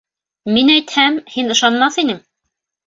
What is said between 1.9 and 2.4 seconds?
инең.